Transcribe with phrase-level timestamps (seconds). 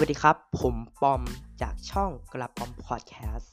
[0.00, 1.22] วัสดีครับ ผมปอม
[1.62, 3.52] จากช่องกระปอมพอดแคสต์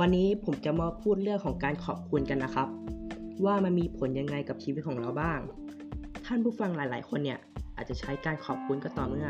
[0.00, 2.68] วันนี้ผมจะมาพูดเรื่องของการขอบคุณกันนะครับ
[3.44, 5.40] ว่ามันมีผลยังไงกับชีวิตของเราบ้าง
[6.26, 7.38] ท่านผู้ฟังหลาย ๆ คนเนี่ย
[7.76, 9.28] อาจจะใช้การขอบคุณก็ต่อเมื่อ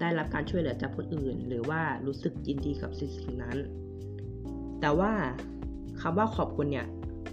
[0.00, 3.56] ได้รับการช่วยเหลือจากคนอื่น หรือว่ารู้สึกยินดีกับสิ่งนั้น
[4.80, 5.12] แต่ว่า
[6.00, 6.86] คำว่าขอบคุณเนี่ย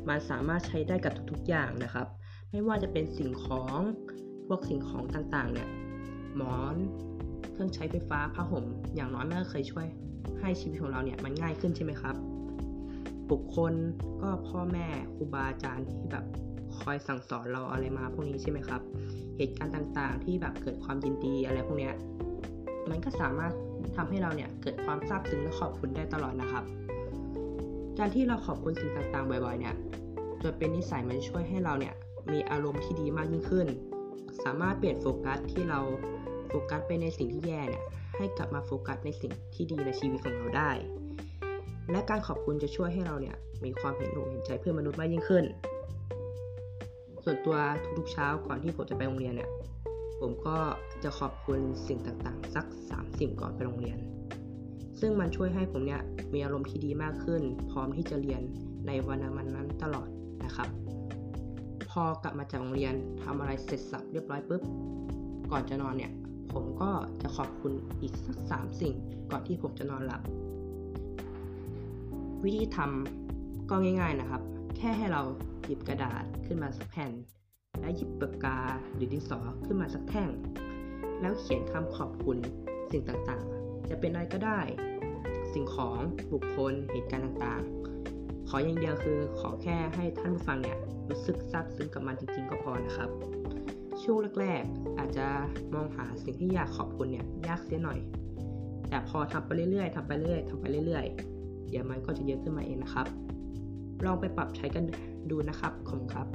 [0.09, 2.07] มันสามารถใช้ได้กับทุกๆอย่างนะครับ
[2.51, 3.79] ไม่ว่าจะเป็นสิ่งของ
[4.47, 5.69] พวกสิ่งของต่างๆเนี่ย
[6.35, 6.75] หมอน
[7.51, 8.65] เครื่องใช้ไฟฟ้าผ้าห่ม
[8.95, 9.87] อย่างน้อยมันก็เคยช่วย
[10.39, 12.15] ให้ชีวิตของเราเนี่ยมันง่ายขึ้นใช่ไหมครับ
[13.31, 13.73] บุคคล
[14.21, 16.25] ก็พ่อแม่ครูบาอาจารย์ที่แบบ
[16.79, 18.81] คอยสั่งสอนเราอะไรมาพวกนี้ใช่ไหมครับ
[19.37, 21.95] เหตุการณ์ต่างๆ ที่แบบเกิดความยินดีอะไรพวกเนี้ย
[22.89, 23.53] มันก็สามารถ
[23.95, 26.63] ทำให้เราเนี่ยเกิดความซาบซึ้งและขอบคุณได้ตลอดนะครับ
[27.99, 29.76] การที่เราขอบคุณสิ่งต่างๆ บ่อยๆ เนี่ย
[30.43, 31.93] จนเป็นนิสัยมันช่วยให้เราเนี่ย
[32.32, 33.68] มีอารมณ์ที่ดีมากยิ่งขึ้น
[34.43, 35.79] สามารถเปลี่ยนโฟกัสที่เรา
[36.49, 37.84] โฟกัสไปในสิ่งที่แย่เนี่ย
[38.18, 40.71] ให้กลับมาโฟกัสในสิ่งที่ดีในชีวิตของเราได้
[41.91, 45.43] และการขอบคุณจะช่วยให้เราเนี่ยมีความเห็นอกเห็นใจเพื่อนมนุษย์มากยิ่งขึ้น
[47.24, 47.57] ส่วนตัว
[47.98, 49.49] ทุกๆเช้าก่อนที่ผมจะไปโรงเรียนเนี่ย
[50.20, 50.57] ผมก็
[51.04, 53.98] จะขอบคุณสิ่งต่างๆ สัก3สิ่งก่อนไปโรงเรียน
[54.99, 56.01] ซึ่งมันช่วยให้ผมเนี่ย
[56.34, 58.41] มีอารมณ์ที่ดีมากขึ้น พร้อมที่จะเรียน
[58.88, 60.07] ในวันนั้นนั้นตลอด
[60.46, 60.68] นะครับ
[61.90, 62.93] พอกลับมาจากโรงเรียน
[63.24, 64.62] ทำอะไรเสร็จสับเรียบร้อยปุ๊บ
[65.52, 66.12] ก่อนจะนอนเนี่ย
[66.53, 66.91] ผมก็
[67.22, 68.94] จะขอบคุณอีกสัก 3 สิ่ง
[69.31, 70.22] ก่อนที่ผมจะนอนหลับ
[72.44, 74.41] วิธีทำก็ง่าย ๆนะครับ
[74.78, 75.22] แค่ให้เรา
[75.66, 77.12] หยิบกระดาษขึ้นมาสักแผ่น
[77.80, 78.57] และหยิบปากกา
[78.94, 80.30] หรือดินสอขึ้นมาสักแท่ง
[81.22, 82.38] แล้วเขียนคำขอบคุณ
[82.91, 84.59] สิ่งต่างๆ จะเป็นอะไรก็ได้
[85.53, 86.00] สิ่งของ
[86.33, 90.78] บุคคลเหตุการณ์ต่างๆ ขออย่างเดียวคือขอแค่ให้ท่านผู้ฟังเนี่ย
[91.09, 93.09] รู้สึกซาบซึ้งกับมันจริง ๆ ก็พอนะครับ
[94.03, 95.28] ช่วงแรกๆ อาจจะ
[95.74, 98.00] มองหาสิ่งที่อยากขอบคุณเนี่ยยากเสียหน่อย
[98.90, 103.07] แต่พอทำไปเรื่อยๆทำไปเรื่อยๆทำไปเรื่อยๆ เดี๋ยวมันก็จะเยอะขึ้นมาเองนะครับ
[104.06, 104.84] ลองไปปรับใช้กัน
[105.29, 106.28] ดูนะครับขอบคุณครับ